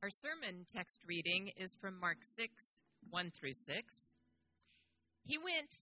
[0.00, 2.80] Our sermon text reading is from Mark 6,
[3.10, 3.94] 1 through 6.
[5.24, 5.74] He went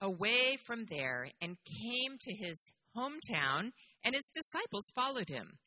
[0.00, 3.72] away from there and came to his hometown,
[4.04, 5.58] and his disciples followed him.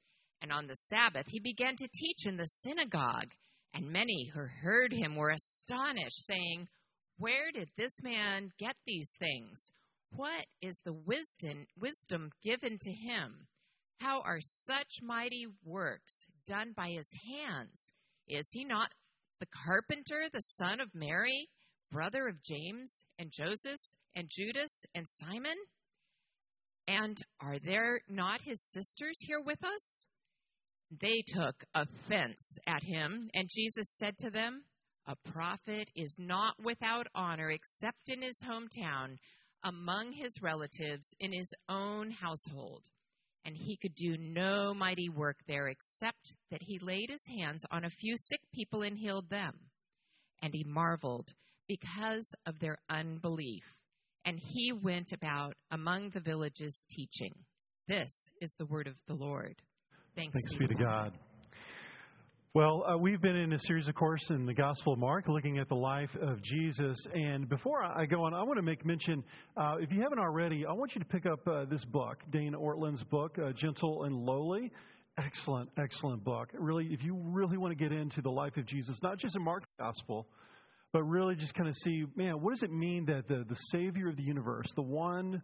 [0.41, 3.34] And on the Sabbath he began to teach in the synagogue,
[3.73, 6.70] and many who heard him were astonished, saying,
[7.18, 9.70] Where did this man get these things?
[10.12, 13.48] What is the wisdom, wisdom given to him?
[14.02, 17.91] How are such mighty works done by his hands?
[18.27, 18.91] Is he not
[19.39, 21.49] the carpenter, the son of Mary,
[21.91, 23.79] brother of James and Joseph
[24.16, 25.55] and Judas and Simon?
[26.88, 30.05] And are there not his sisters here with us?
[30.99, 34.63] They took offense at him, and Jesus said to them,
[35.05, 39.18] A prophet is not without honor except in his hometown,
[39.63, 42.90] among his relatives, in his own household
[43.45, 47.86] and he could do no mighty work there except that he laid his hands on
[47.86, 49.54] a few sick people and healed them.
[50.41, 51.34] And he marveled
[51.68, 53.63] because of their unbelief.
[54.26, 57.34] And he went about among the villages teaching.
[57.88, 59.55] This is the word of the Lord.
[60.15, 61.18] Thanks, Thanks be to God.
[62.54, 65.57] Well, uh, we've been in a series, of course, in the Gospel of Mark, looking
[65.57, 66.97] at the life of Jesus.
[67.13, 69.24] And before I go on, I want to make mention
[69.56, 72.53] uh, if you haven't already, I want you to pick up uh, this book, Dane
[72.53, 74.69] Ortlund's book, uh, Gentle and Lowly.
[75.18, 76.50] Excellent, excellent book.
[76.53, 79.46] Really, if you really want to get into the life of Jesus, not just in
[79.46, 80.28] Mark's Gospel,
[80.91, 84.09] but really just kind of see, man, what does it mean that the, the Savior
[84.09, 85.41] of the universe, the one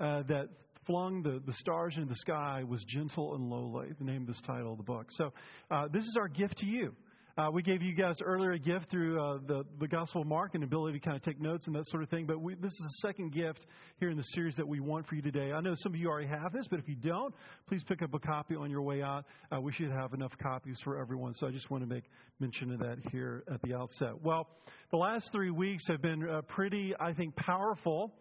[0.00, 0.48] uh, that
[0.88, 4.40] flung the, the stars into the sky was gentle and lowly, the name of this
[4.40, 5.10] title of the book.
[5.10, 5.34] So,
[5.70, 6.94] uh, this is our gift to you.
[7.36, 10.56] Uh, we gave you guys earlier a gift through uh, the, the Gospel of Mark
[10.56, 12.26] and ability to kind of take notes and that sort of thing.
[12.26, 13.66] But we, this is a second gift
[14.00, 15.52] here in the series that we want for you today.
[15.52, 17.32] I know some of you already have this, but if you don't,
[17.68, 19.24] please pick up a copy on your way out.
[19.54, 21.32] Uh, we should have enough copies for everyone.
[21.32, 22.04] So I just want to make
[22.40, 24.20] mention of that here at the outset.
[24.20, 24.48] Well,
[24.90, 28.14] the last three weeks have been uh, pretty, I think, powerful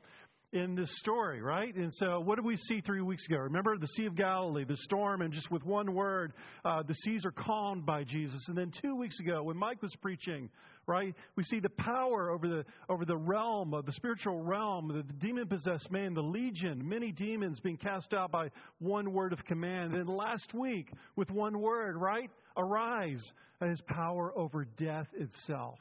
[0.53, 1.75] in this story, right?
[1.75, 3.37] And so, what did we see three weeks ago?
[3.37, 6.33] Remember the Sea of Galilee, the storm, and just with one word,
[6.63, 8.47] uh, the seas are calmed by Jesus.
[8.47, 10.49] And then two weeks ago, when Mike was preaching,
[10.85, 15.03] right, we see the power over the over the realm of the spiritual realm, the
[15.15, 18.49] demon possessed man, the legion, many demons being cast out by
[18.79, 19.95] one word of command.
[19.95, 25.79] And last week, with one word, right, arise, and his power over death itself.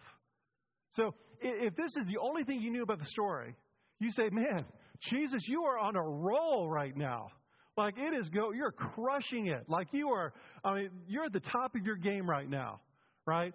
[0.91, 3.55] So, if this is the only thing you knew about the story,
[3.99, 4.65] you say, man,
[5.01, 7.29] Jesus, you are on a roll right now.
[7.77, 9.65] Like it is go, you're crushing it.
[9.69, 10.33] Like you are,
[10.65, 12.81] I mean, you're at the top of your game right now,
[13.27, 13.53] right?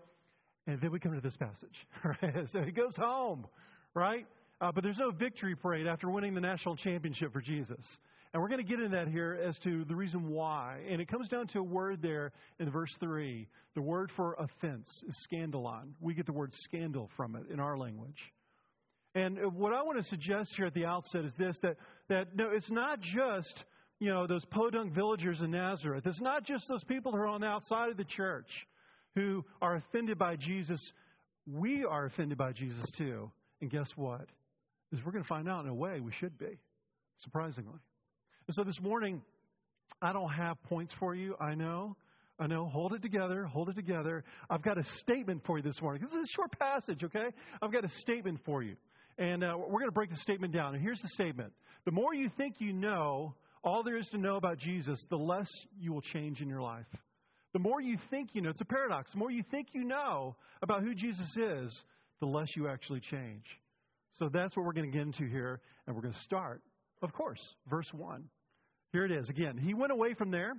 [0.68, 2.48] And then we come to this passage, right?
[2.50, 3.48] So he goes home,
[3.96, 4.28] right?
[4.60, 7.98] Uh, but there's no victory parade after winning the national championship for Jesus.
[8.34, 10.82] And we're going to get into that here as to the reason why.
[10.88, 13.48] And it comes down to a word there in verse 3.
[13.74, 15.94] The word for offense is scandalon.
[16.00, 18.32] We get the word scandal from it in our language.
[19.14, 21.76] And what I want to suggest here at the outset is this that,
[22.08, 23.66] that no, it's not just
[24.00, 26.08] you know those podunk villagers in Nazareth.
[26.08, 28.50] It's not just those people who are on the outside of the church
[29.16, 30.94] who are offended by Jesus.
[31.46, 33.32] We are offended by Jesus too.
[33.62, 34.28] And guess what?
[34.92, 36.58] Is we're going to find out in a way we should be,
[37.18, 37.80] surprisingly.
[38.48, 39.22] And so this morning,
[40.02, 41.36] I don't have points for you.
[41.40, 41.96] I know.
[42.40, 42.66] I know.
[42.66, 43.46] Hold it together.
[43.46, 44.24] Hold it together.
[44.50, 46.02] I've got a statement for you this morning.
[46.02, 47.28] This is a short passage, okay?
[47.62, 48.76] I've got a statement for you.
[49.18, 50.74] And uh, we're going to break the statement down.
[50.74, 51.54] And here's the statement
[51.86, 55.50] The more you think you know all there is to know about Jesus, the less
[55.80, 56.88] you will change in your life.
[57.54, 59.12] The more you think you know, it's a paradox.
[59.12, 61.84] The more you think you know about who Jesus is,
[62.20, 63.44] the less you actually change.
[64.12, 65.60] So that's what we're going to get into here.
[65.86, 66.62] And we're going to start,
[67.02, 68.24] of course, verse 1.
[68.94, 69.58] Here it is again.
[69.58, 70.54] He went away from there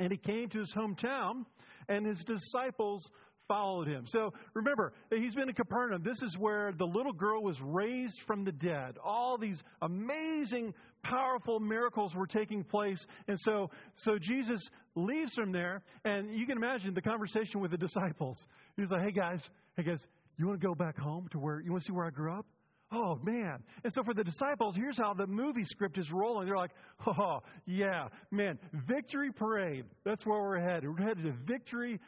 [0.00, 1.44] and he came to his hometown,
[1.88, 3.10] and his disciples
[3.48, 4.06] followed him.
[4.06, 6.02] So remember, he's been in Capernaum.
[6.02, 8.96] This is where the little girl was raised from the dead.
[9.02, 13.06] All these amazing, powerful miracles were taking place.
[13.26, 17.78] And so, so Jesus leaves from there, and you can imagine the conversation with the
[17.78, 18.46] disciples.
[18.76, 19.40] He's like, hey guys,
[19.76, 20.06] hey guys,
[20.36, 22.32] you want to go back home to where, you want to see where I grew
[22.32, 22.46] up?
[22.90, 23.58] Oh, man.
[23.84, 26.46] And so for the disciples, here's how the movie script is rolling.
[26.46, 26.70] They're like,
[27.06, 29.84] oh, yeah, man, Victory Parade.
[30.04, 30.88] That's where we're headed.
[30.88, 32.00] We're headed to Victory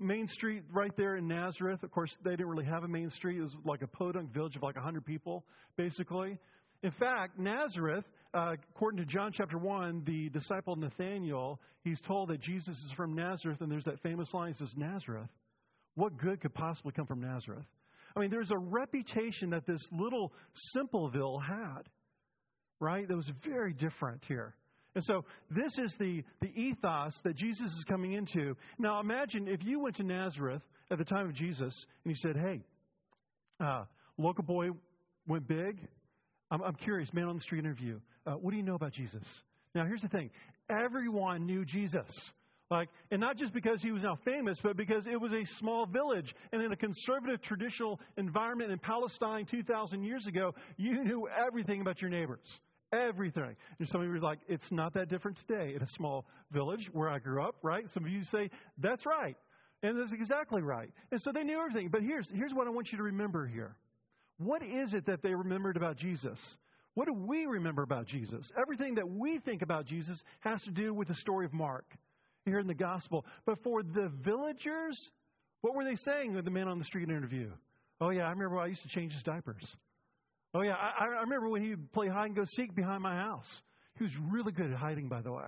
[0.00, 1.84] Main Street right there in Nazareth.
[1.84, 3.38] Of course, they didn't really have a main street.
[3.38, 5.44] It was like a podunk village of like 100 people,
[5.76, 6.36] basically.
[6.82, 8.04] In fact, Nazareth,
[8.34, 13.14] uh, according to John chapter 1, the disciple Nathaniel, he's told that Jesus is from
[13.14, 15.30] Nazareth, and there's that famous line, says, Nazareth?
[15.94, 17.64] What good could possibly come from Nazareth?
[18.16, 21.82] I mean, there's a reputation that this little Simpleville had,
[22.80, 23.06] right?
[23.06, 24.54] That was very different here.
[24.94, 28.56] And so this is the, the ethos that Jesus is coming into.
[28.78, 32.36] Now imagine if you went to Nazareth at the time of Jesus and you said,
[32.36, 32.62] hey,
[33.60, 33.84] uh,
[34.18, 34.68] local boy
[35.26, 35.80] went big.
[36.50, 37.98] I'm, I'm, curious, man on the street interview.
[38.26, 39.24] Uh, what do you know about Jesus?
[39.74, 40.30] Now here's the thing
[40.70, 42.08] everyone knew Jesus.
[42.70, 45.86] Like, and not just because he was now famous, but because it was a small
[45.86, 46.34] village.
[46.52, 52.00] And in a conservative traditional environment in Palestine 2,000 years ago, you knew everything about
[52.00, 52.60] your neighbors.
[52.92, 53.56] Everything.
[53.78, 56.88] And some of you are like, it's not that different today in a small village
[56.92, 57.88] where I grew up, right?
[57.90, 59.36] Some of you say, that's right.
[59.82, 60.90] And that's exactly right.
[61.12, 61.88] And so they knew everything.
[61.88, 63.76] But here's, here's what I want you to remember here.
[64.38, 66.38] What is it that they remembered about Jesus?
[66.94, 68.50] What do we remember about Jesus?
[68.56, 71.84] Everything that we think about Jesus has to do with the story of Mark
[72.44, 73.24] here in the gospel.
[73.46, 75.10] But for the villagers,
[75.62, 77.50] what were they saying with the man on the street interview?
[78.00, 79.64] Oh, yeah, I remember I used to change his diapers.
[80.52, 83.14] Oh, yeah, I, I remember when he would play hide and go seek behind my
[83.14, 83.62] house.
[83.96, 85.46] He was really good at hiding, by the way.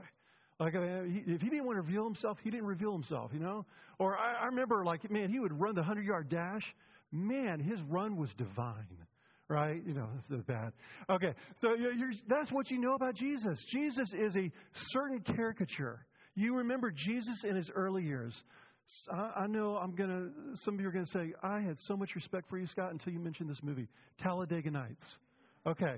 [0.59, 3.67] Like, if he didn't want to reveal himself, he didn't reveal himself, you know?
[3.99, 6.75] Or I, I remember, like, man, he would run the 100 yard dash.
[7.13, 8.99] Man, his run was divine
[9.49, 9.81] right?
[9.87, 10.73] You know, that's bad.
[11.09, 11.77] Okay, so
[12.27, 13.65] that's what you know about Jesus.
[13.65, 16.05] Jesus is a certain caricature
[16.37, 18.41] you remember Jesus in his early years.
[19.13, 21.79] I, I know I'm going to, some of you are going to say, I had
[21.79, 23.89] so much respect for you, Scott, until you mentioned this movie,
[24.23, 25.19] Talladega Nights.
[25.67, 25.97] Okay.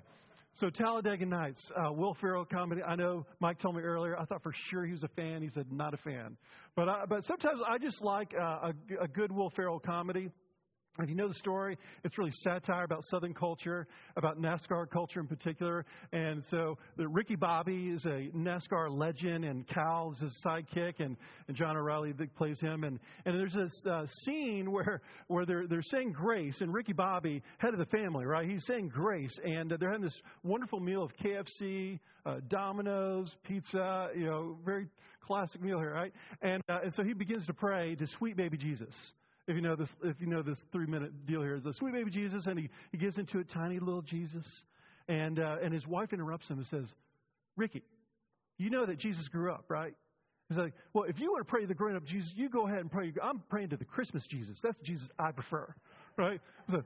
[0.55, 2.83] So Talladega Nights, uh, Will Ferrell comedy.
[2.83, 4.19] I know Mike told me earlier.
[4.19, 5.43] I thought for sure he was a fan.
[5.43, 6.37] He said not a fan,
[6.75, 10.31] but I, but sometimes I just like uh, a, a good Will Ferrell comedy.
[11.01, 13.87] If you know the story, it's really satire about Southern culture,
[14.17, 15.87] about NASCAR culture in particular.
[16.13, 21.17] And so the, Ricky Bobby is a NASCAR legend, and Cal is his sidekick, and,
[21.47, 21.81] and John C.
[21.81, 22.83] Reilly plays him.
[22.83, 27.45] And, and there's this uh, scene where, where they're, they're saying grace, and Ricky Bobby,
[27.59, 28.49] head of the family, right?
[28.49, 34.27] He's saying grace, and they're having this wonderful meal of KFC, uh, Domino's, pizza, you
[34.27, 34.89] know, very
[35.21, 36.13] classic meal here, right?
[36.43, 39.13] And, uh, and so he begins to pray to sweet baby Jesus
[39.49, 41.95] if you know this, if you know this three minute deal here, is a sweet
[41.95, 44.63] baby Jesus, and he, he gets into a tiny little Jesus,
[45.09, 46.95] and uh, and his wife interrupts him and says,
[47.57, 47.83] "Ricky,
[48.59, 49.95] you know that Jesus grew up, right?"
[50.51, 52.67] He's like, "Well, if you want to pray to the grown up Jesus, you go
[52.67, 53.11] ahead and pray.
[53.23, 54.59] I'm praying to the Christmas Jesus.
[54.63, 55.75] That's the Jesus I prefer,
[56.19, 56.41] right?"
[56.71, 56.85] So,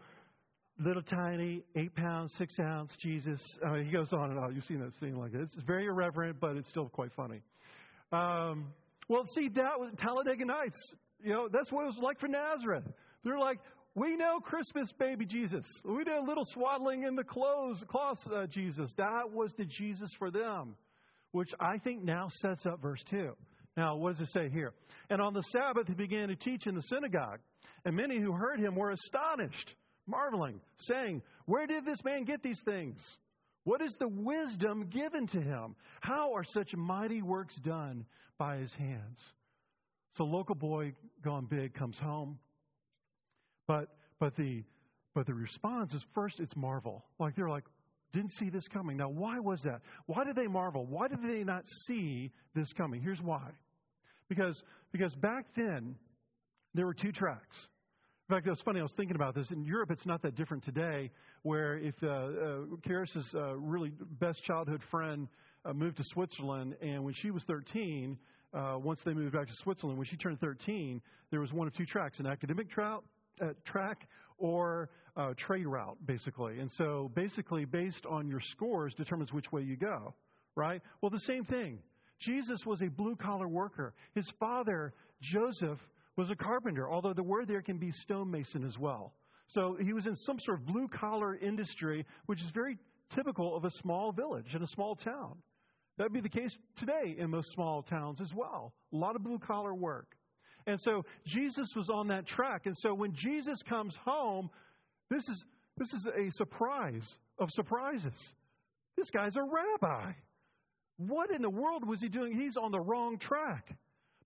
[0.79, 3.43] little tiny, eight pounds, six ounce Jesus.
[3.61, 4.55] Uh, he goes on and on.
[4.55, 5.51] You've seen that scene like this.
[5.55, 7.43] It's very irreverent, but it's still quite funny.
[8.13, 8.69] Um,
[9.09, 10.79] well, see, that was Talladega Nights.
[11.23, 12.85] You know, that's what it was like for Nazareth.
[13.23, 13.59] They're like,
[13.95, 15.67] we know Christmas baby Jesus.
[15.85, 18.93] We know little swaddling in the clothes, cloth uh, Jesus.
[18.95, 20.77] That was the Jesus for them,
[21.33, 23.37] which I think now sets up verse 2.
[23.77, 24.73] Now, what does it say here?
[25.11, 27.41] And on the Sabbath, he began to teach in the synagogue,
[27.85, 29.75] and many who heard him were astonished,
[30.07, 33.19] marveling, saying, Where did this man get these things?
[33.65, 35.77] What is the wisdom given to him?
[36.01, 39.21] How are such mighty works done by his hands?
[40.17, 40.93] So local boy
[41.25, 42.39] gone big comes home.
[43.67, 43.89] But
[44.19, 44.65] but the
[45.15, 47.05] but the response is first it's marvel.
[47.19, 47.65] Like they're like,
[48.13, 48.97] didn't see this coming.
[48.97, 49.81] Now why was that?
[50.07, 50.87] Why did they marvel?
[50.87, 53.01] Why did they not see this coming?
[53.01, 53.51] Here's why.
[54.29, 54.63] Because
[54.93, 55.97] because back then
[56.75, 57.69] there were two tracks.
[58.29, 58.81] In fact, it was funny.
[58.81, 59.51] I was thinking about this.
[59.51, 61.11] In Europe, it's not that different today.
[61.43, 65.29] Where if uh, uh, Karis's uh, really best childhood friend
[65.65, 68.17] uh, moved to Switzerland, and when she was 13,
[68.55, 71.01] uh, once they moved back to Switzerland, when she turned 13,
[71.31, 73.05] there was one of two tracks an academic trout,
[73.41, 76.59] uh, track or a trade route, basically.
[76.59, 80.15] And so, basically, based on your scores, determines which way you go,
[80.57, 80.83] right?
[81.01, 81.79] Well, the same thing.
[82.19, 83.95] Jesus was a blue collar worker.
[84.15, 85.79] His father, Joseph,
[86.17, 89.13] was a carpenter, although the word there can be stonemason as well.
[89.49, 92.79] So he was in some sort of blue collar industry, which is very
[93.11, 95.37] typical of a small village and a small town.
[95.99, 98.73] That'd be the case today in most small towns as well.
[98.93, 100.17] A lot of blue collar work.
[100.67, 102.67] And so Jesus was on that track.
[102.67, 104.51] And so when Jesus comes home,
[105.11, 105.45] this is,
[105.77, 108.33] this is a surprise of surprises.
[108.97, 110.13] This guy's a rabbi.
[110.97, 112.39] What in the world was he doing?
[112.39, 113.77] He's on the wrong track.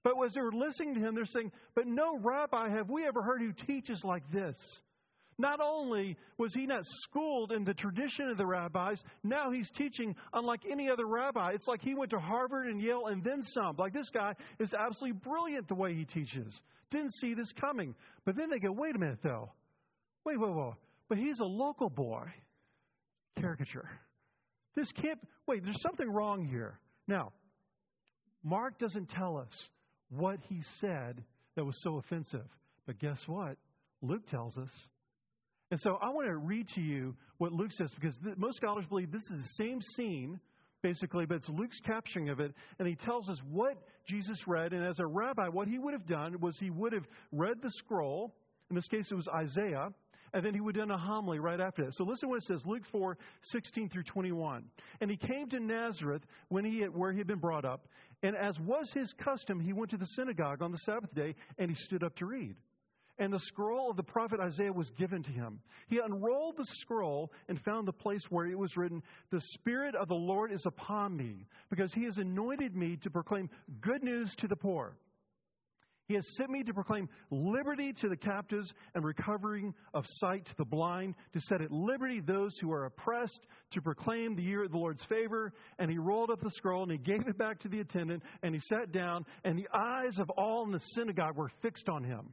[0.03, 3.41] But as they're listening to him, they're saying, But no rabbi have we ever heard
[3.41, 4.57] who teaches like this.
[5.39, 10.17] Not only was he not schooled in the tradition of the rabbis, now he's teaching
[10.33, 11.51] unlike any other rabbi.
[11.53, 13.77] It's like he went to Harvard and Yale and then some.
[13.77, 16.61] Like this guy is absolutely brilliant the way he teaches.
[16.91, 17.95] Didn't see this coming.
[18.25, 19.51] But then they go, wait a minute though.
[20.25, 20.73] Wait, wait, wait.
[21.09, 22.27] But he's a local boy.
[23.39, 23.91] Caricature.
[24.75, 26.79] This can't, wait, there's something wrong here.
[27.07, 27.33] Now,
[28.43, 29.69] Mark doesn't tell us
[30.09, 31.23] what he said
[31.57, 32.47] that was so offensive.
[32.87, 33.57] But guess what?
[34.03, 34.71] Luke tells us
[35.71, 38.87] and so I want to read to you what Luke says because th- most scholars
[38.87, 40.41] believe this is the same scene
[40.83, 44.73] basically, but it's Luke's capturing of it, and he tells us what Jesus read.
[44.73, 47.71] And as a rabbi, what he would have done was he would have read the
[47.71, 48.35] scroll.
[48.71, 49.89] In this case, it was Isaiah.
[50.33, 51.95] And then he would have done a homily right after that.
[51.95, 54.65] So listen to what it says, Luke 4, 16 through 21.
[55.01, 57.89] And he came to Nazareth when he had, where he had been brought up.
[58.23, 61.71] And as was his custom, he went to the synagogue on the Sabbath day and
[61.71, 62.57] he stood up to read.
[63.19, 65.61] And the scroll of the prophet Isaiah was given to him.
[65.89, 70.09] He unrolled the scroll and found the place where it was written, The Spirit of
[70.09, 73.49] the Lord is upon me, because he has anointed me to proclaim
[73.81, 74.97] good news to the poor.
[76.09, 80.57] He has sent me to proclaim liberty to the captives and recovering of sight to
[80.57, 84.71] the blind, to set at liberty those who are oppressed, to proclaim the year of
[84.71, 85.53] the Lord's favor.
[85.79, 88.55] And he rolled up the scroll and he gave it back to the attendant and
[88.55, 92.33] he sat down, and the eyes of all in the synagogue were fixed on him.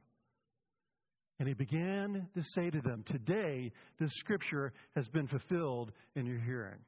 [1.39, 6.39] And he began to say to them, Today this scripture has been fulfilled in your
[6.39, 6.79] hearing.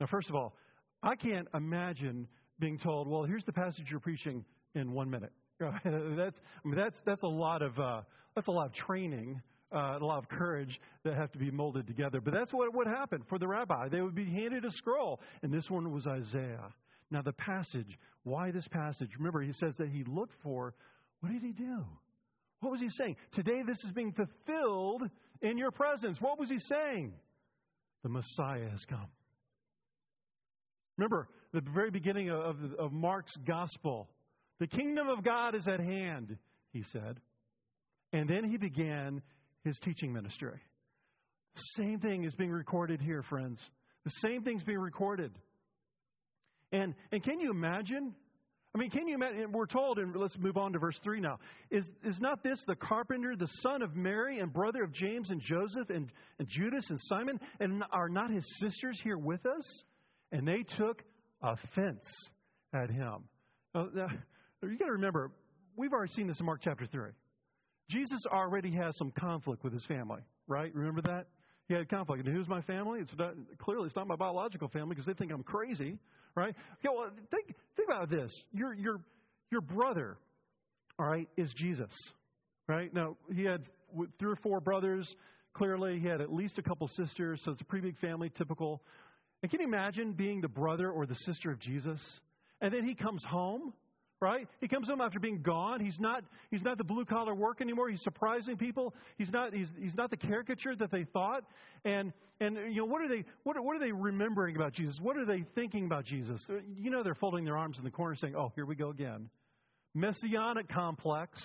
[0.00, 0.54] Now, first of all,
[1.02, 2.28] I can't imagine
[2.60, 5.32] being told, Well, here's the passage you're preaching in one minute.
[5.60, 8.00] that's, I mean, that's, that's, a lot of, uh,
[8.34, 9.40] that's a lot of training.
[9.74, 12.20] Uh, a lot of courage that have to be molded together.
[12.20, 13.88] But that's what would happen for the rabbi.
[13.88, 16.72] They would be handed a scroll, and this one was Isaiah.
[17.10, 19.10] Now, the passage, why this passage?
[19.18, 20.74] Remember, he says that he looked for,
[21.20, 21.84] what did he do?
[22.64, 23.16] What was he saying?
[23.30, 25.02] Today, this is being fulfilled
[25.42, 26.18] in your presence.
[26.18, 27.12] What was he saying?
[28.02, 29.06] The Messiah has come.
[30.96, 34.08] Remember, the very beginning of, of Mark's gospel,
[34.60, 36.38] the kingdom of God is at hand,
[36.72, 37.20] he said.
[38.14, 39.20] And then he began
[39.62, 40.58] his teaching ministry.
[41.76, 43.60] Same thing is being recorded here, friends.
[44.04, 45.32] The same thing's being recorded.
[46.72, 48.14] And, and can you imagine?
[48.74, 49.52] I mean, can you imagine?
[49.52, 51.38] We're told, and let's move on to verse 3 now.
[51.70, 55.40] Is, is not this the carpenter, the son of Mary, and brother of James and
[55.40, 57.38] Joseph and, and Judas and Simon?
[57.60, 59.84] And are not his sisters here with us?
[60.32, 61.04] And they took
[61.40, 62.04] offense
[62.72, 63.28] at him.
[63.74, 64.08] now,
[64.62, 65.30] you got to remember,
[65.76, 67.10] we've already seen this in Mark chapter 3.
[67.90, 70.74] Jesus already has some conflict with his family, right?
[70.74, 71.26] Remember that?
[71.68, 72.26] He had conflict.
[72.26, 73.00] And who's my family?
[73.00, 75.98] It's not, clearly it's not my biological family because they think I'm crazy,
[76.34, 76.54] right?
[76.78, 78.32] Okay, well, think, think about this.
[78.52, 79.00] Your, your,
[79.50, 80.16] your brother,
[80.98, 81.92] all right, is Jesus,
[82.68, 82.92] right?
[82.92, 83.62] Now, he had
[84.18, 85.14] three or four brothers.
[85.54, 88.82] Clearly, he had at least a couple sisters, so it's a pretty big family, typical.
[89.42, 92.00] And can you imagine being the brother or the sister of Jesus?
[92.60, 93.72] And then he comes home
[94.24, 94.48] right?
[94.62, 95.80] He comes home after being gone.
[95.80, 97.90] He's not, he's not the blue collar work anymore.
[97.90, 98.94] He's surprising people.
[99.18, 101.44] He's not, he's, he's not the caricature that they thought.
[101.84, 104.98] And, and you know, what are they, what are, what are they remembering about Jesus?
[104.98, 106.40] What are they thinking about Jesus?
[106.48, 108.88] Uh, you know, they're folding their arms in the corner saying, oh, here we go
[108.88, 109.28] again.
[109.94, 111.38] Messianic complex,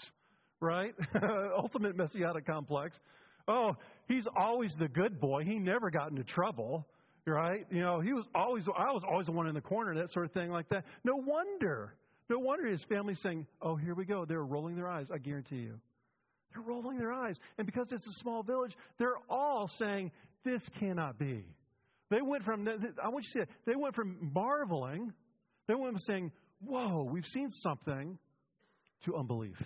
[0.62, 0.95] right?
[1.57, 2.98] Ultimate messianic complex.
[3.45, 3.75] Oh,
[4.07, 5.43] he's always the good boy.
[5.43, 6.88] He never got into trouble
[7.27, 7.67] right?
[7.69, 10.25] You know, he was always, I was always the one in the corner, that sort
[10.25, 10.83] of thing like that.
[11.03, 11.93] No wonder
[12.29, 14.25] no wonder his family's saying, Oh, here we go.
[14.25, 15.79] They're rolling their eyes, I guarantee you.
[16.53, 17.38] They're rolling their eyes.
[17.57, 20.12] And because it's a small village, they're all saying,
[20.43, 21.45] This cannot be.
[22.09, 25.13] They went from, I want you to see it, they went from marveling,
[25.67, 26.31] they went from saying,
[26.62, 28.17] Whoa, we've seen something,
[29.05, 29.62] to unbelief.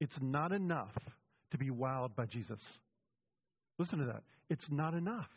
[0.00, 0.96] It's not enough
[1.52, 2.60] to be wowed by Jesus.
[3.78, 4.22] Listen to that.
[4.50, 5.28] It's not enough.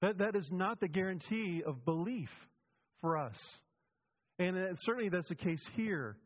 [0.00, 2.30] That, that is not the guarantee of belief
[3.02, 3.36] for us.
[4.38, 6.16] And certainly that's the case here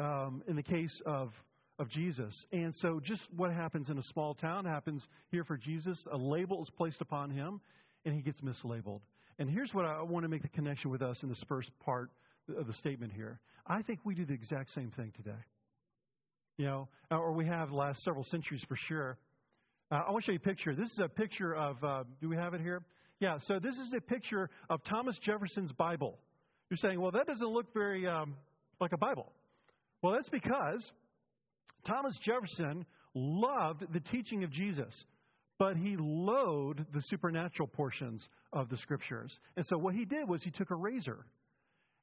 [0.00, 1.34] um, in the case of,
[1.78, 2.46] of Jesus.
[2.50, 6.06] And so, just what happens in a small town happens here for Jesus.
[6.10, 7.60] A label is placed upon him,
[8.06, 9.00] and he gets mislabeled.
[9.38, 12.10] And here's what I want to make the connection with us in this first part
[12.56, 13.38] of the statement here.
[13.66, 15.38] I think we do the exact same thing today.
[16.58, 19.18] You know, or we have the last several centuries for sure.
[19.90, 20.74] Uh, I want to show you a picture.
[20.74, 22.82] This is a picture of, uh, do we have it here?
[23.22, 26.18] Yeah, so this is a picture of Thomas Jefferson's Bible.
[26.68, 28.34] You're saying, well, that doesn't look very um,
[28.80, 29.30] like a Bible.
[30.02, 30.90] Well, that's because
[31.84, 35.06] Thomas Jefferson loved the teaching of Jesus,
[35.56, 39.38] but he loathed the supernatural portions of the scriptures.
[39.56, 41.24] And so what he did was he took a razor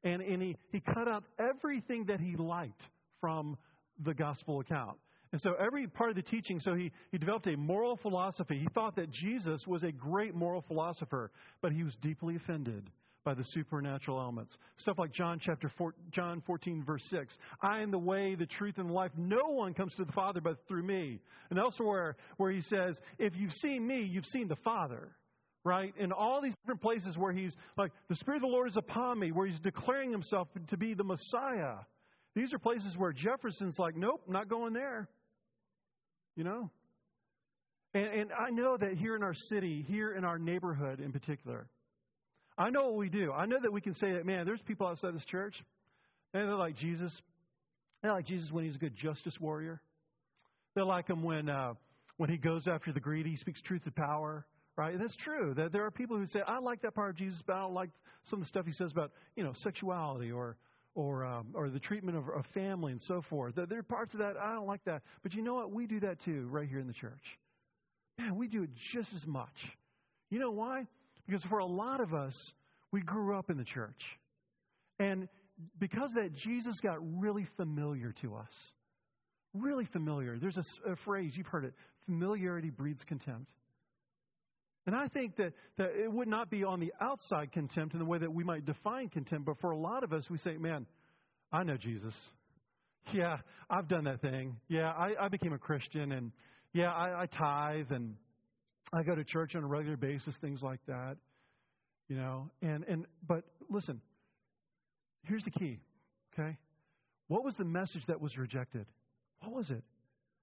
[0.06, 2.84] and, and he, he cut out everything that he liked
[3.20, 3.58] from
[4.06, 4.98] the gospel account.
[5.32, 8.58] And so every part of the teaching, so he, he developed a moral philosophy.
[8.58, 11.32] He thought that Jesus was a great moral philosopher,
[11.62, 12.90] but he was deeply offended
[13.24, 14.58] by the supernatural elements.
[14.78, 17.38] Stuff like John chapter four, John 14 verse 6.
[17.62, 19.12] I am the way, the truth, and the life.
[19.18, 21.20] No one comes to the Father but through me.
[21.52, 25.10] And elsewhere where he says, if you've seen me, you've seen the Father.
[25.64, 25.94] Right?
[26.00, 29.20] In all these different places where he's like, the Spirit of the Lord is upon
[29.20, 31.76] me, where he's declaring himself to be the Messiah.
[32.34, 35.10] These are places where Jefferson's like, nope, not going there.
[36.36, 36.70] You know?
[37.94, 41.68] And, and I know that here in our city, here in our neighborhood in particular,
[42.58, 43.32] I know what we do.
[43.32, 45.64] I know that we can say that, man, there's people outside this church,
[46.34, 47.22] and they're like Jesus.
[48.02, 49.82] They're like Jesus when he's a good justice warrior.
[50.76, 51.74] They're like him when, uh,
[52.18, 54.46] when he goes after the greedy, he speaks truth to power,
[54.76, 54.94] right?
[54.94, 55.54] And that's true.
[55.56, 57.74] That there are people who say, I like that part of Jesus, but I don't
[57.74, 57.90] like
[58.24, 60.58] some of the stuff he says about, you know, sexuality or,
[61.00, 63.56] or, um, or the treatment of, of family and so forth.
[63.56, 65.02] There are parts of that, I don't like that.
[65.24, 65.72] But you know what?
[65.72, 67.38] We do that too right here in the church.
[68.18, 69.78] Man, we do it just as much.
[70.30, 70.88] You know why?
[71.26, 72.36] Because for a lot of us,
[72.92, 74.18] we grew up in the church.
[75.00, 75.30] And
[75.80, 78.52] because that, Jesus got really familiar to us.
[79.54, 80.38] Really familiar.
[80.38, 81.74] There's a, a phrase, you've heard it
[82.06, 83.52] familiarity breeds contempt.
[84.90, 88.06] And I think that, that it would not be on the outside contempt in the
[88.06, 90.88] way that we might define contempt, but for a lot of us, we say, man,
[91.52, 92.16] I know Jesus.
[93.14, 93.38] Yeah,
[93.70, 94.56] I've done that thing.
[94.68, 96.32] Yeah, I, I became a Christian, and
[96.74, 98.16] yeah, I, I tithe, and
[98.92, 101.18] I go to church on a regular basis, things like that.
[102.08, 104.02] You know, and, and but listen,
[105.26, 105.78] here's the key,
[106.34, 106.58] okay?
[107.28, 108.88] What was the message that was rejected?
[109.42, 109.84] What was it?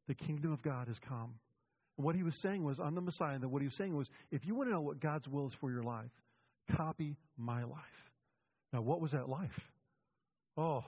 [0.06, 1.34] The kingdom of God has come.
[1.96, 4.46] What he was saying was, I'm the Messiah, and what he was saying was, if
[4.46, 6.10] you want to know what God's will is for your life,
[6.76, 8.10] copy my life.
[8.72, 9.58] Now, what was that life?
[10.58, 10.84] Oh,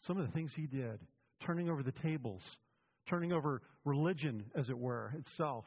[0.00, 0.98] some of the things he did
[1.40, 2.56] turning over the tables,
[3.06, 5.66] turning over religion, as it were, itself.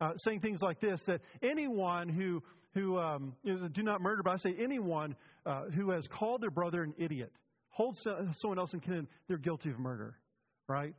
[0.00, 2.42] Uh, saying things like this that anyone who,
[2.74, 5.14] who um, do not murder, but I say anyone
[5.46, 7.32] uh, who has called their brother an idiot,
[7.68, 8.00] holds
[8.32, 10.16] someone else in contempt, they're guilty of murder,
[10.68, 10.94] right?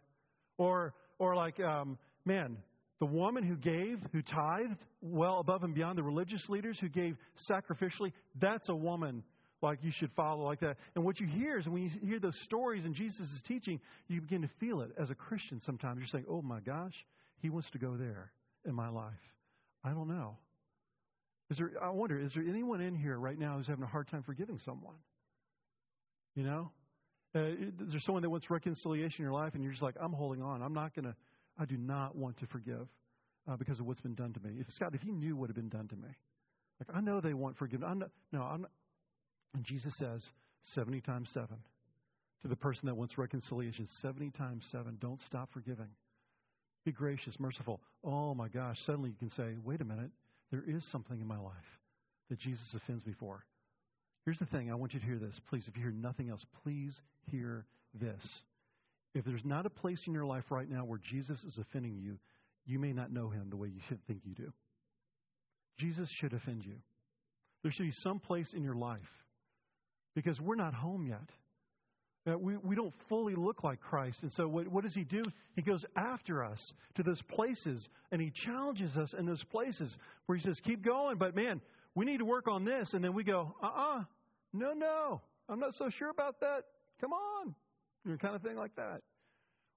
[0.58, 2.58] Or, or like, um, man,
[3.00, 7.18] the woman who gave, who tithed well above and beyond the religious leaders who gave
[7.50, 9.24] sacrificially, that's a woman
[9.62, 10.78] like you should follow like that.
[10.96, 14.22] And what you hear is when you hear those stories and Jesus is teaching, you
[14.22, 16.00] begin to feel it as a Christian sometimes.
[16.00, 17.06] You're saying, oh my gosh,
[17.42, 18.32] he wants to go there
[18.66, 19.14] in my life.
[19.84, 20.38] I don't know.
[21.50, 24.08] Is there, I wonder, is there anyone in here right now who's having a hard
[24.08, 24.96] time forgiving someone?
[26.36, 26.72] You know?
[27.36, 27.40] Uh,
[27.86, 30.42] is there someone that wants reconciliation in your life and you're just like, I'm holding
[30.42, 30.62] on.
[30.62, 31.16] I'm not going to,
[31.58, 32.88] I do not want to forgive
[33.48, 34.58] uh, because of what's been done to me.
[34.60, 36.10] If Scott, if you knew what had been done to me,
[36.80, 37.90] like I know they want forgiveness.
[37.90, 38.72] I'm not, no, I'm not.
[39.54, 40.24] And Jesus says
[40.64, 41.48] 70 times 7
[42.42, 44.98] to the person that wants reconciliation 70 times 7.
[45.00, 45.88] Don't stop forgiving.
[46.84, 47.80] Be gracious, merciful.
[48.04, 50.12] Oh my gosh, suddenly you can say, wait a minute,
[50.52, 51.80] there is something in my life
[52.30, 53.44] that Jesus offends me for.
[54.26, 55.40] Here's the thing I want you to hear this.
[55.50, 57.00] Please, if you hear nothing else, please
[57.32, 58.44] hear this.
[59.16, 62.20] If there's not a place in your life right now where Jesus is offending you,
[62.66, 64.52] you may not know him the way you should think you do.
[65.80, 66.76] Jesus should offend you.
[67.64, 69.26] There should be some place in your life
[70.16, 71.30] because we're not home yet.
[72.40, 74.24] We, we don't fully look like Christ.
[74.24, 75.24] And so, what, what does he do?
[75.56, 80.36] He goes after us to those places and he challenges us in those places where
[80.36, 81.62] he says, Keep going, but man,
[81.94, 82.96] we need to work on this.
[82.96, 84.04] And then we go, Uh uh-uh, uh,
[84.54, 86.64] no, no, I'm not so sure about that.
[87.00, 87.54] Come on.
[88.06, 89.02] You know, kind of thing like that.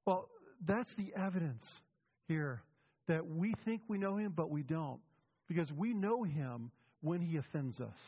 [0.05, 0.29] Well,
[0.64, 1.81] that's the evidence
[2.29, 2.62] here
[3.07, 5.01] that we think we know him, but we don't.
[5.49, 7.99] Because we know him when he offends us.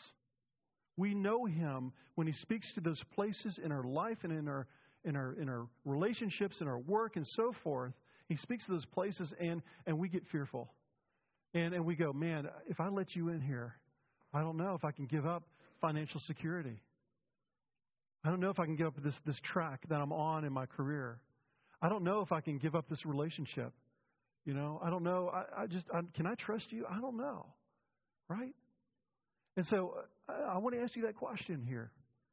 [0.96, 4.66] We know him when he speaks to those places in our life and in our
[5.04, 7.94] in our in our relationships, in our work and so forth.
[8.28, 10.70] He speaks to those places and and we get fearful.
[11.54, 13.74] And and we go, man, if I let you in here,
[14.34, 15.44] I don't know if I can give up
[15.80, 16.82] financial security.
[18.24, 20.52] I don't know if I can give up this, this track that I'm on in
[20.52, 21.18] my career.
[21.80, 23.72] I don't know if I can give up this relationship.
[24.44, 25.30] You know, I don't know.
[25.32, 26.86] I, I just, I, can I trust you?
[26.90, 27.46] I don't know.
[28.28, 28.54] Right?
[29.56, 29.96] And so
[30.28, 31.90] uh, I, I want to ask you that question here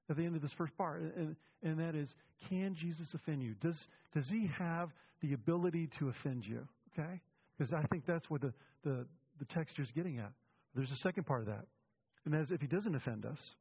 [0.10, 1.02] at the end of this first part.
[1.02, 2.14] And, and that is,
[2.50, 3.56] can Jesus offend you?
[3.62, 4.90] Does, does he have
[5.22, 6.68] the ability to offend you?
[6.98, 7.22] Okay?
[7.58, 9.06] Because I think that's what the, the,
[9.40, 10.32] the texture is getting at.
[10.76, 11.66] There's a second part of that.
[12.26, 13.56] And that is, if he doesn't offend us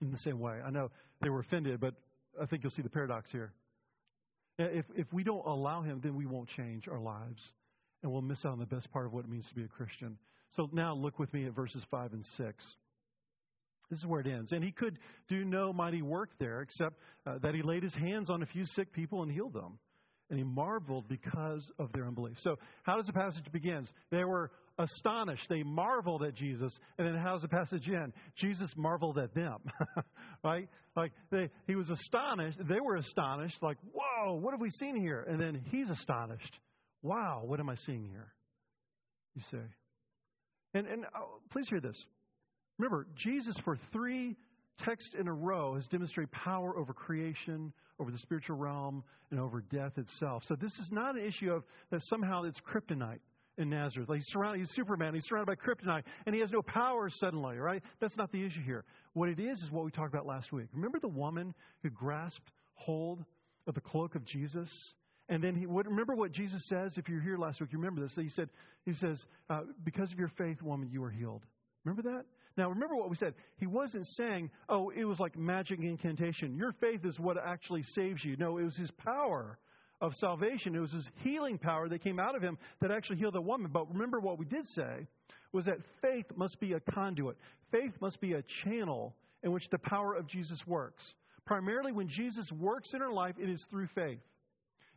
[0.00, 1.94] in the same way, I know they were offended, but
[2.40, 3.52] I think you'll see the paradox here.
[4.58, 7.52] If, if we don't allow him, then we won't change our lives,
[8.02, 9.68] and we'll miss out on the best part of what it means to be a
[9.68, 10.18] Christian.
[10.50, 12.76] So now look with me at verses 5 and 6.
[13.90, 14.52] This is where it ends.
[14.52, 18.30] And he could do no mighty work there except uh, that he laid his hands
[18.30, 19.78] on a few sick people and healed them.
[20.30, 22.38] And he marveled because of their unbelief.
[22.38, 23.90] So, how does the passage begins?
[24.10, 25.48] They were astonished.
[25.48, 26.78] They marveled at Jesus.
[26.98, 28.12] And then how's the passage end?
[28.36, 29.58] Jesus marveled at them.
[30.44, 30.68] right?
[30.96, 32.58] Like they, he was astonished.
[32.66, 35.24] They were astonished, like, whoa, what have we seen here?
[35.28, 36.58] And then he's astonished.
[37.02, 38.32] Wow, what am I seeing here?
[39.34, 39.64] You say.
[40.74, 41.96] And, and oh, please hear this.
[42.78, 44.36] Remember, Jesus, for three
[44.78, 49.60] texts in a row, has demonstrated power over creation, over the spiritual realm, and over
[49.60, 50.44] death itself.
[50.46, 53.18] So this is not an issue of that somehow it's kryptonite
[53.58, 54.08] in Nazareth.
[54.08, 57.58] Like he's surrounded, he's Superman, he's surrounded by kryptonite, and he has no power suddenly,
[57.58, 57.82] right?
[58.00, 58.84] That's not the issue here.
[59.12, 60.68] What it is is what we talked about last week.
[60.72, 63.24] Remember the woman who grasped hold
[63.66, 64.94] of the cloak of Jesus?
[65.28, 66.96] And then he would remember what Jesus says.
[66.96, 68.14] If you're here last week, you remember this.
[68.14, 68.48] He said,
[68.86, 71.44] He says, uh, "Because of your faith, woman, you are healed."
[71.84, 72.24] Remember that?
[72.56, 73.34] Now, remember what we said.
[73.58, 78.24] He wasn't saying, "Oh, it was like magic incantation." Your faith is what actually saves
[78.24, 78.36] you.
[78.36, 79.58] No, it was His power
[80.00, 80.74] of salvation.
[80.74, 83.70] It was His healing power that came out of Him that actually healed the woman.
[83.72, 85.06] But remember what we did say
[85.52, 87.36] was that faith must be a conduit.
[87.70, 91.14] Faith must be a channel in which the power of Jesus works.
[91.44, 94.20] Primarily, when Jesus works in our life, it is through faith.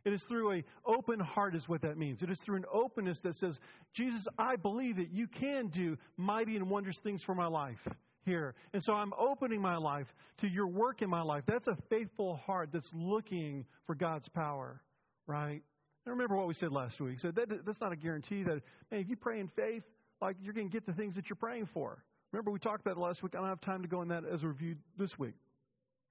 [0.04, 2.22] It is through a open heart is what that means.
[2.22, 3.60] It is through an openness that says,
[3.94, 7.86] Jesus, I believe that you can do mighty and wondrous things for my life
[8.24, 8.54] here.
[8.72, 11.44] And so I'm opening my life to your work in my life.
[11.46, 14.80] That's a faithful heart that's looking for God's power,
[15.26, 15.62] right?
[16.04, 17.18] And remember what we said last week.
[17.20, 19.84] So that, that's not a guarantee that, man, if you pray in faith,
[20.20, 22.02] like you're going to get the things that you're praying for.
[22.32, 23.34] Remember, we talked about last week.
[23.34, 25.34] I don't have time to go in that as a review this week.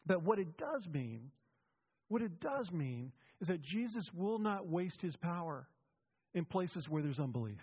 [0.06, 1.32] But what it does mean,
[2.08, 5.68] what it does mean is that Jesus will not waste his power
[6.34, 7.62] in places where there's unbelief.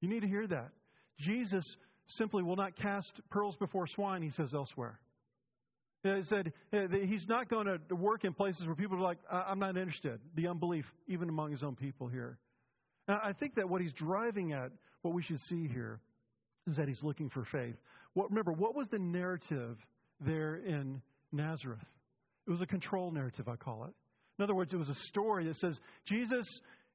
[0.00, 0.70] You need to hear that.
[1.18, 1.64] Jesus
[2.06, 5.00] simply will not cast pearls before swine, he says elsewhere.
[6.06, 6.52] He said
[7.06, 10.20] he's not going to work in places where people are like, I'm not interested.
[10.34, 12.38] The unbelief, even among his own people here.
[13.08, 14.70] I think that what he's driving at,
[15.02, 16.00] what we should see here,
[16.68, 17.76] is that he's looking for faith.
[18.14, 19.78] What, remember, what was the narrative
[20.20, 21.00] there in
[21.32, 21.84] Nazareth?
[22.46, 23.94] It was a control narrative, I call it.
[24.38, 26.46] In other words, it was a story that says, Jesus,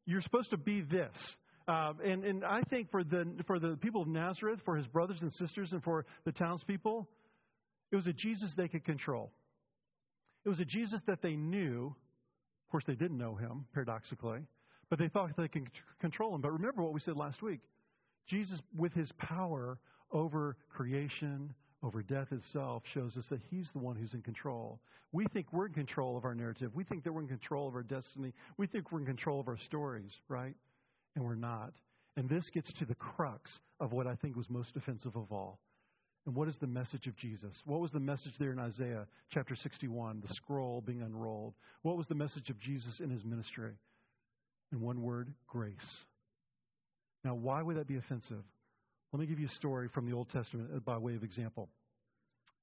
[0.06, 1.36] you're supposed to be this.
[1.68, 5.22] Uh, and, and I think for the, for the people of Nazareth, for his brothers
[5.22, 7.08] and sisters, and for the townspeople,
[7.92, 9.32] it was a Jesus they could control.
[10.46, 11.88] It was a Jesus that they knew.
[12.68, 14.40] Of course, they didn't know him, paradoxically,
[14.90, 16.42] but they thought they could control him.
[16.42, 17.60] But remember what we said last week
[18.28, 19.78] Jesus, with his power
[20.12, 24.80] over creation, over death itself shows us that He's the one who's in control.
[25.12, 26.72] We think we're in control of our narrative.
[26.76, 28.34] We think that we're in control of our destiny.
[28.58, 30.56] We think we're in control of our stories, right?
[31.16, 31.74] And we're not.
[32.16, 35.60] And this gets to the crux of what I think was most offensive of all.
[36.26, 37.56] And what is the message of Jesus?
[37.66, 41.56] What was the message there in Isaiah chapter 61, the scroll being unrolled?
[41.82, 43.72] What was the message of Jesus in his ministry?
[44.72, 46.06] In one word, grace.
[47.24, 48.44] Now, why would that be offensive?
[49.12, 51.70] Let me give you a story from the Old Testament by way of example.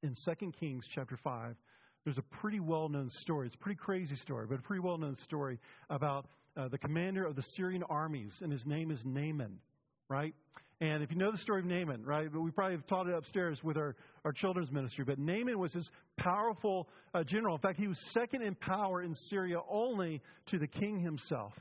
[0.03, 1.57] In 2 Kings chapter 5,
[2.05, 3.47] there's a pretty well known story.
[3.47, 5.59] It's a pretty crazy story, but a pretty well known story
[5.91, 9.59] about uh, the commander of the Syrian armies, and his name is Naaman,
[10.09, 10.35] right?
[10.81, 13.15] And if you know the story of Naaman, right, but we probably have taught it
[13.15, 17.57] upstairs with our, our children's ministry, but Naaman was this powerful uh, general.
[17.57, 21.53] In fact, he was second in power in Syria only to the king himself.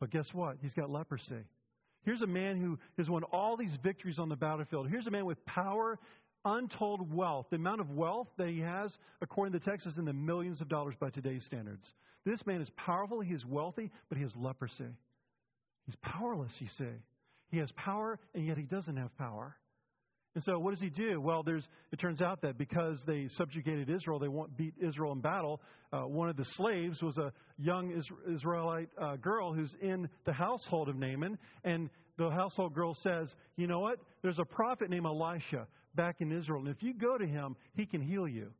[0.00, 0.56] But guess what?
[0.60, 1.44] He's got leprosy.
[2.04, 4.88] Here's a man who has won all these victories on the battlefield.
[4.88, 5.98] Here's a man with power,
[6.44, 7.46] untold wealth.
[7.50, 10.60] The amount of wealth that he has, according to the text, is in the millions
[10.60, 11.92] of dollars by today's standards.
[12.24, 14.86] This man is powerful, he is wealthy, but he has leprosy.
[15.86, 16.84] He's powerless, you see.
[17.50, 19.56] He has power, and yet he doesn't have power.
[20.34, 21.20] And so, what does he do?
[21.20, 25.20] Well, there's, it turns out that because they subjugated Israel, they won't beat Israel in
[25.20, 25.60] battle.
[25.92, 27.90] Uh, one of the slaves was a young
[28.30, 31.38] Israelite uh, girl who's in the household of Naaman.
[31.64, 33.98] And the household girl says, You know what?
[34.22, 36.60] There's a prophet named Elisha back in Israel.
[36.60, 38.52] And if you go to him, he can heal you.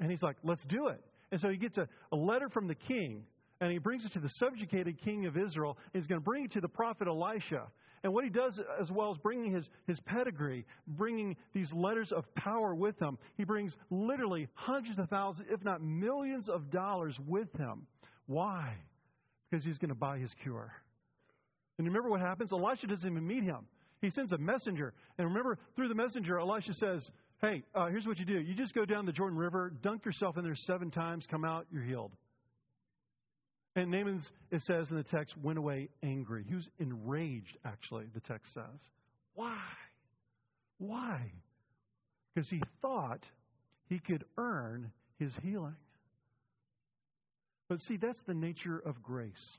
[0.00, 1.00] And he's like, Let's do it.
[1.30, 3.24] And so he gets a, a letter from the king.
[3.62, 5.78] And he brings it to the subjugated king of Israel.
[5.92, 7.68] He's going to bring it to the prophet Elisha.
[8.02, 12.24] And what he does as well is bringing his, his pedigree, bringing these letters of
[12.34, 13.18] power with him.
[13.36, 17.86] He brings literally hundreds of thousands, if not millions of dollars with him.
[18.26, 18.74] Why?
[19.48, 20.72] Because he's going to buy his cure.
[21.78, 22.52] And remember what happens?
[22.52, 23.68] Elisha doesn't even meet him.
[24.00, 24.92] He sends a messenger.
[25.18, 28.40] And remember, through the messenger, Elisha says, Hey, uh, here's what you do.
[28.40, 31.66] You just go down the Jordan River, dunk yourself in there seven times, come out,
[31.70, 32.10] you're healed.
[33.74, 36.44] And Naaman's, it says in the text, went away angry.
[36.46, 38.80] He was enraged, actually, the text says.
[39.34, 39.58] Why?
[40.78, 41.32] Why?
[42.34, 43.24] Because he thought
[43.88, 45.76] he could earn his healing.
[47.68, 49.56] But see, that's the nature of grace.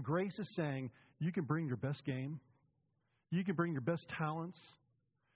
[0.00, 2.40] Grace is saying you can bring your best game,
[3.30, 4.58] you can bring your best talents,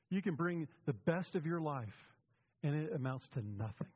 [0.08, 1.94] you can bring the best of your life,
[2.62, 3.88] and it amounts to nothing.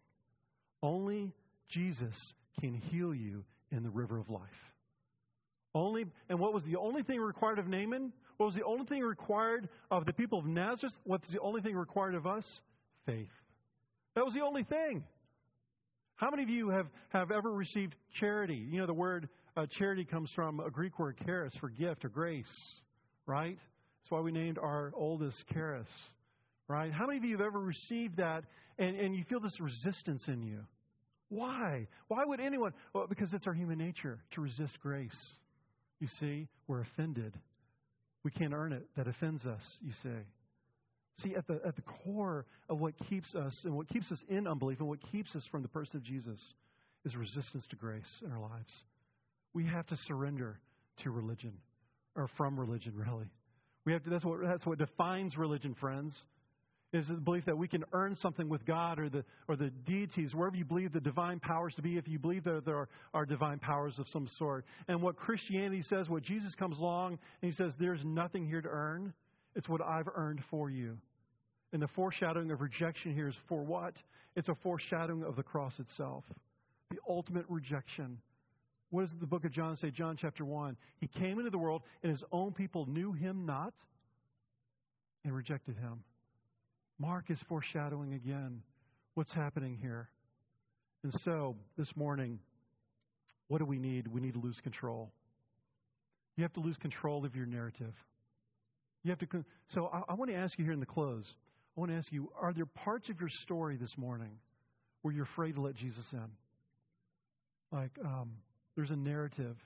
[0.83, 1.33] Only
[1.69, 2.15] Jesus
[2.61, 4.73] can heal you in the river of life.
[5.75, 8.13] Only, and what was the only thing required of Naaman?
[8.39, 10.99] What was the only thing required of the people of Nazareth?
[11.05, 12.61] What's the only thing required of us?
[13.07, 13.31] Faith.
[14.15, 15.05] That was the only thing.
[16.17, 18.67] How many of you have, have ever received charity?
[18.71, 22.09] You know, the word uh, charity comes from a Greek word charis for gift or
[22.09, 22.81] grace,
[23.27, 23.59] right?
[24.03, 25.89] That's why we named our oldest Karis,
[26.69, 26.93] right?
[26.93, 28.45] How many of you have ever received that
[28.79, 30.61] and, and you feel this resistance in you?
[31.31, 31.87] Why?
[32.09, 32.75] Why would anyone?
[32.93, 35.33] Well, because it's our human nature to resist grace.
[36.01, 37.35] You see, we're offended.
[38.25, 38.87] We can't earn it.
[38.97, 40.09] That offends us, you see.
[41.19, 44.47] See, at the, at the core of what keeps us and what keeps us in
[44.47, 46.41] unbelief and what keeps us from the person of Jesus
[47.05, 48.85] is resistance to grace in our lives.
[49.55, 50.59] We have to surrender
[50.99, 51.53] to religion,
[52.17, 53.31] or from religion, really.
[53.85, 56.27] We have to, that's, what, that's what defines religion, friends
[56.93, 60.35] is the belief that we can earn something with God or the, or the deities,
[60.35, 63.25] wherever you believe the divine powers to be, if you believe that there are, are
[63.25, 64.65] divine powers of some sort.
[64.89, 68.69] And what Christianity says, what Jesus comes along and he says, there's nothing here to
[68.69, 69.13] earn.
[69.55, 70.99] It's what I've earned for you.
[71.73, 73.95] And the foreshadowing of rejection here is for what?
[74.35, 76.25] It's a foreshadowing of the cross itself,
[76.91, 78.19] the ultimate rejection.
[78.91, 79.91] What does the book of John say?
[79.91, 80.77] John chapter 1.
[80.99, 83.73] He came into the world, and his own people knew him not
[85.25, 86.03] and rejected him.
[87.01, 88.63] Mark is foreshadowing again
[89.15, 90.11] what's happening here.
[91.03, 92.39] And so, this morning,
[93.49, 94.07] what do we need?
[94.07, 95.11] We need to lose control.
[96.37, 97.95] You have to lose control of your narrative.
[99.03, 99.45] You have to.
[99.69, 101.35] So, I, I want to ask you here in the close.
[101.75, 104.33] I want to ask you: Are there parts of your story this morning
[105.01, 106.29] where you're afraid to let Jesus in?
[107.73, 108.33] Like, um,
[108.77, 109.57] there's a narrative.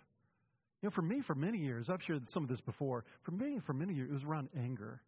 [0.83, 3.05] You know, for me, for many years, I've shared some of this before.
[3.23, 5.01] For me, for many years, it was around anger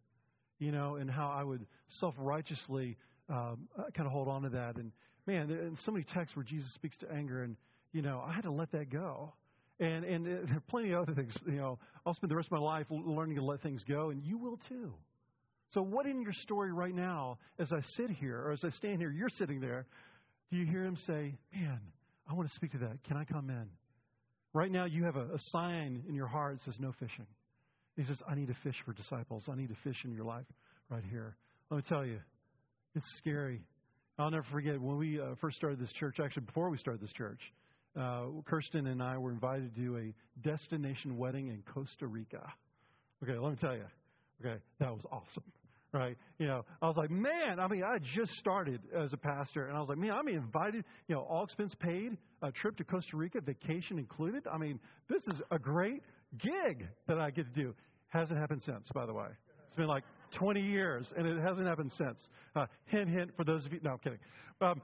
[0.59, 2.97] you know, and how I would self righteously
[3.29, 4.77] um, uh, kind of hold on to that.
[4.77, 4.91] And
[5.25, 7.55] man, and so many texts where Jesus speaks to anger, and
[7.91, 9.33] you know, I had to let that go.
[9.79, 11.35] And and there are plenty of other things.
[11.45, 14.23] You know, I'll spend the rest of my life learning to let things go, and
[14.23, 14.93] you will too.
[15.73, 18.99] So, what in your story right now, as I sit here or as I stand
[18.99, 19.85] here, you're sitting there,
[20.49, 21.79] do you hear him say, "Man,
[22.29, 23.03] I want to speak to that.
[23.03, 23.69] Can I come in?"
[24.53, 27.27] Right now, you have a, a sign in your heart that says, "No fishing."
[27.97, 29.49] He says, I need to fish for disciples.
[29.51, 30.45] I need to fish in your life
[30.89, 31.35] right here.
[31.69, 32.19] Let me tell you,
[32.95, 33.61] it's scary.
[34.19, 37.11] I'll never forget when we uh, first started this church, actually, before we started this
[37.11, 37.39] church,
[37.99, 40.13] uh, Kirsten and I were invited to do a
[40.47, 42.53] destination wedding in Costa Rica.
[43.23, 43.85] Okay, let me tell you.
[44.45, 45.43] Okay, that was awesome.
[45.93, 46.17] Right?
[46.37, 49.75] You know, I was like, man, I mean, I just started as a pastor, and
[49.75, 53.17] I was like, man, I'm invited, you know, all expense paid, a trip to Costa
[53.17, 54.45] Rica, vacation included.
[54.51, 56.03] I mean, this is a great
[56.37, 57.75] gig that I get to do.
[58.09, 59.27] Hasn't happened since, by the way.
[59.67, 62.27] It's been like 20 years, and it hasn't happened since.
[62.55, 63.79] Uh, hint, hint for those of you.
[63.83, 64.19] No, I'm kidding.
[64.61, 64.81] Um,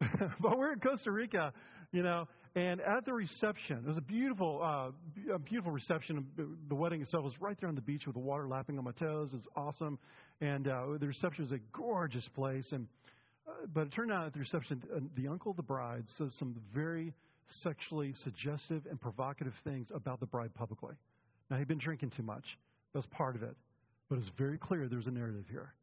[0.40, 1.52] but we're in Costa Rica,
[1.92, 6.26] you know, and at the reception, it was a beautiful, uh, beautiful reception.
[6.68, 8.90] The wedding itself was right there on the beach with the water lapping on my
[8.92, 9.32] toes.
[9.32, 9.98] It was awesome,
[10.40, 12.72] and uh, the reception was a gorgeous place.
[12.72, 12.88] And
[13.46, 16.34] uh, but it turned out at the reception, uh, the uncle of the bride says
[16.34, 17.12] some very
[17.46, 20.94] sexually suggestive and provocative things about the bride publicly.
[21.50, 22.58] Now, he'd been drinking too much.
[22.92, 23.56] That was part of it.
[24.08, 25.74] But it's very clear there's a narrative here.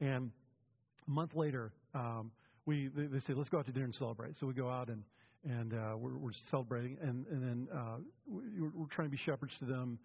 [0.00, 0.30] And
[1.06, 2.30] a month later, um,
[2.66, 4.36] we they, they, say, let's go out to dinner and celebrate.
[4.36, 5.02] So we go out and,
[5.44, 6.98] and uh, we're, we're, celebrating.
[7.00, 9.98] And, and then uh, we, are trying to be shepherds to them.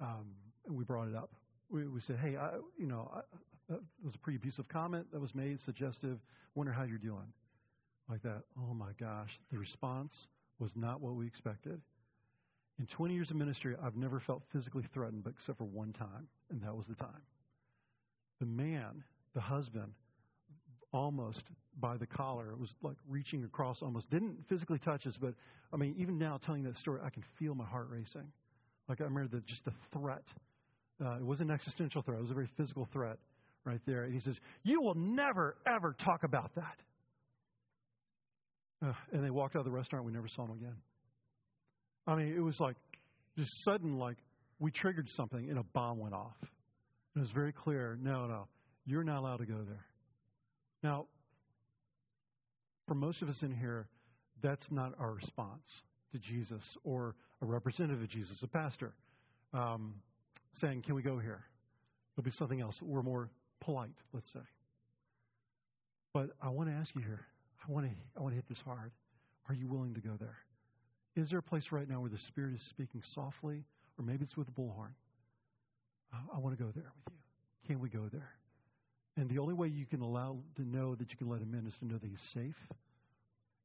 [0.00, 0.26] Um,
[0.66, 1.30] and we brought it up.
[1.70, 3.20] We, we said, hey, I, you know, I,
[3.68, 6.18] that was a pretty abusive comment that was made, suggestive.
[6.54, 7.32] Wonder how you're doing.
[8.08, 8.42] Like that.
[8.58, 9.38] Oh my gosh.
[9.52, 10.26] The response
[10.60, 11.80] was not what we expected.
[12.78, 16.28] In 20 years of ministry, I've never felt physically threatened, but except for one time,
[16.50, 17.22] and that was the time.
[18.38, 19.92] The man, the husband,
[20.92, 21.44] almost
[21.78, 25.34] by the collar, It was like reaching across almost, didn't physically touch us, but
[25.72, 28.32] I mean, even now telling that story, I can feel my heart racing.
[28.88, 30.24] Like I remember the, just the threat.
[31.04, 33.18] Uh, it was an existential threat, it was a very physical threat
[33.64, 34.04] right there.
[34.04, 36.76] And he says, You will never, ever talk about that.
[38.80, 40.04] And they walked out of the restaurant.
[40.04, 40.76] We never saw them again.
[42.06, 42.76] I mean, it was like
[43.36, 44.16] just sudden, like
[44.58, 46.36] we triggered something and a bomb went off.
[47.16, 48.48] It was very clear no, no,
[48.86, 49.86] you're not allowed to go there.
[50.82, 51.06] Now,
[52.86, 53.88] for most of us in here,
[54.42, 58.94] that's not our response to Jesus or a representative of Jesus, a pastor,
[59.52, 59.94] um,
[60.54, 61.44] saying, Can we go here?
[62.14, 62.80] It'll be something else.
[62.82, 64.40] We're more polite, let's say.
[66.12, 67.26] But I want to ask you here,
[67.70, 68.90] I want to, I want to hit this hard.
[69.48, 70.38] Are you willing to go there?
[71.14, 73.62] Is there a place right now where the Spirit is speaking softly,
[73.96, 74.94] or maybe it's with a bullhorn?
[76.12, 77.68] I want to go there with you.
[77.68, 78.30] Can we go there?
[79.16, 81.66] And the only way you can allow to know that you can let him in
[81.66, 82.58] is to know that he's safe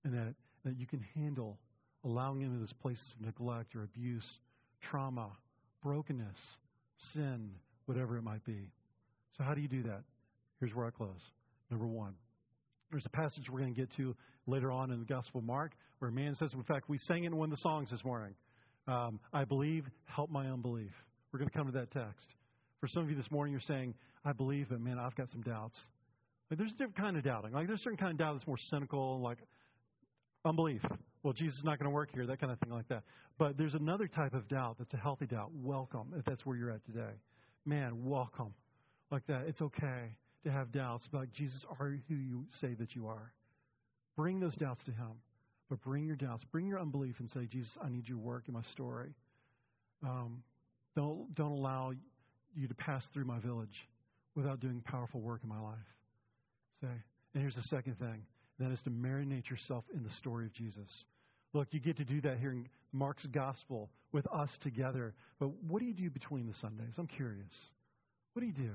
[0.04, 1.58] and that, that you can handle
[2.04, 4.40] allowing him in this place of neglect or abuse,
[4.82, 5.30] trauma,
[5.82, 6.40] brokenness,
[6.98, 7.50] sin,
[7.86, 8.70] whatever it might be.
[9.36, 10.04] So, how do you do that?
[10.60, 11.32] Here's where I close.
[11.72, 12.14] Number one,
[12.92, 14.16] there's a passage we're going to get to
[14.48, 17.24] later on in the Gospel of Mark, where a man says, in fact, we sang
[17.24, 18.36] it in one of the songs this morning.
[18.88, 20.92] Um, I believe, help my unbelief.
[21.32, 22.36] We're going to come to that text.
[22.80, 25.42] For some of you this morning, you're saying, I believe, but man, I've got some
[25.42, 25.80] doubts.
[26.50, 27.54] Like there's a different kind of doubting.
[27.54, 29.40] Like there's a certain kind of doubt that's more cynical, like
[30.46, 30.82] unbelief.
[31.24, 33.02] Well, Jesus is not going to work here, that kind of thing like that.
[33.40, 35.50] But there's another type of doubt that's a healthy doubt.
[35.56, 37.14] Welcome, if that's where you're at today.
[37.66, 38.54] Man, welcome.
[39.12, 39.46] Like that.
[39.48, 40.16] It's okay
[40.46, 43.34] to have doubts about Jesus, are who you say that you are.
[44.16, 45.12] Bring those doubts to Him.
[45.70, 48.54] But bring your doubts, bring your unbelief, and say, Jesus, I need your work in
[48.54, 49.16] my story.
[50.04, 50.44] Um,
[50.96, 51.94] don't don't allow
[52.56, 53.88] you to pass through my village
[54.36, 55.96] without doing powerful work in my life.
[56.82, 56.90] Say,
[57.34, 58.22] and here's the second thing:
[58.60, 61.06] that is to marinate yourself in the story of Jesus.
[61.54, 65.14] Look, you get to do that here in Mark's gospel with us together.
[65.40, 66.94] But what do you do between the Sundays?
[66.98, 67.54] I'm curious.
[68.34, 68.72] What do you do?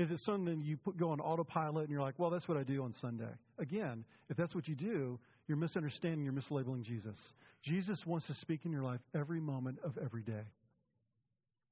[0.00, 2.62] Is it something you put, go on autopilot and you're like, well, that's what I
[2.62, 3.28] do on Sunday?
[3.58, 7.18] Again, if that's what you do, you're misunderstanding, you're mislabeling Jesus.
[7.60, 10.44] Jesus wants to speak in your life every moment of every day.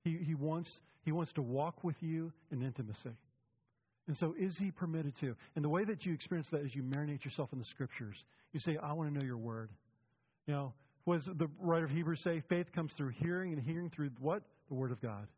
[0.04, 3.16] He, he, wants, he wants to walk with you in intimacy.
[4.08, 5.34] And so, is he permitted to?
[5.56, 8.26] And the way that you experience that is you marinate yourself in the scriptures.
[8.52, 9.70] You say, I want to know your word.
[10.46, 10.72] You know,
[11.06, 12.40] does the writer of Hebrews say?
[12.40, 14.42] Faith comes through hearing, and hearing through what?
[14.68, 15.28] The word of God.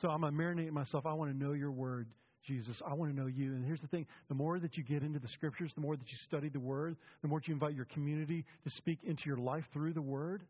[0.00, 1.06] So I'm going to marinate myself.
[1.06, 2.06] I want to know your word,
[2.44, 2.80] Jesus.
[2.86, 3.54] I want to know you.
[3.54, 6.12] And here's the thing the more that you get into the scriptures, the more that
[6.12, 9.68] you study the word, the more you invite your community to speak into your life
[9.72, 10.44] through the word,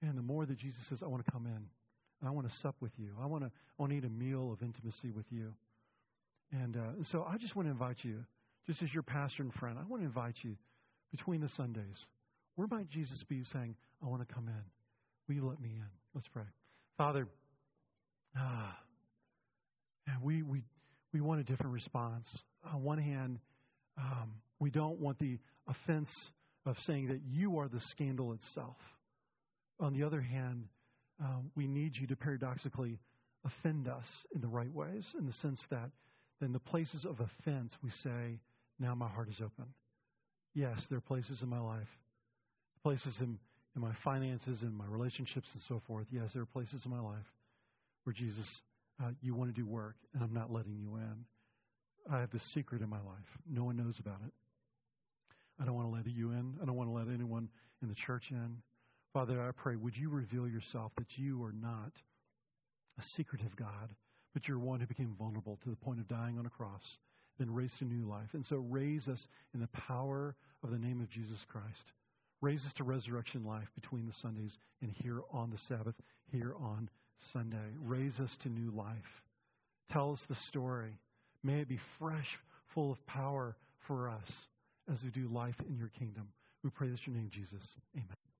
[0.00, 1.66] and the more that Jesus says, I want to come in.
[2.26, 3.10] I want to sup with you.
[3.20, 5.52] I want to, I want to eat a meal of intimacy with you.
[6.50, 8.24] And uh, so I just want to invite you,
[8.66, 10.56] just as your pastor and friend, I want to invite you
[11.10, 12.06] between the Sundays.
[12.54, 14.64] Where might Jesus be saying, I want to come in?
[15.28, 15.90] Will you let me in?
[16.14, 16.44] Let's pray.
[16.96, 17.26] Father,
[18.36, 18.78] Ah,
[20.06, 20.62] and we, we,
[21.12, 22.28] we want a different response.
[22.72, 23.38] On one hand,
[23.98, 26.10] um, we don't want the offense
[26.64, 28.76] of saying that you are the scandal itself.
[29.80, 30.64] On the other hand,
[31.22, 32.98] uh, we need you to paradoxically
[33.44, 35.90] offend us in the right ways, in the sense that
[36.40, 38.40] in the places of offense, we say,
[38.78, 39.66] Now my heart is open.
[40.54, 41.88] Yes, there are places in my life,
[42.82, 43.38] places in,
[43.74, 46.06] in my finances, in my relationships, and so forth.
[46.10, 47.32] Yes, there are places in my life
[48.04, 48.62] where Jesus,
[49.02, 51.24] uh, you want to do work, and I'm not letting you in.
[52.10, 53.38] I have this secret in my life.
[53.48, 54.32] No one knows about it.
[55.60, 56.54] I don't want to let you in.
[56.60, 57.48] I don't want to let anyone
[57.82, 58.56] in the church in.
[59.12, 61.92] Father, I pray, would you reveal yourself that you are not
[62.98, 63.90] a secretive God,
[64.32, 66.98] but you're one who became vulnerable to the point of dying on a cross,
[67.38, 68.30] then raised to new life.
[68.32, 70.34] And so raise us in the power
[70.64, 71.92] of the name of Jesus Christ.
[72.40, 75.94] Raise us to resurrection life between the Sundays and here on the Sabbath,
[76.30, 76.88] here on
[77.32, 77.58] Sunday.
[77.84, 79.22] Raise us to new life.
[79.90, 80.98] Tell us the story.
[81.42, 84.30] May it be fresh, full of power for us
[84.92, 86.28] as we do life in your kingdom.
[86.62, 87.62] We pray this in your name, Jesus.
[87.96, 88.31] Amen.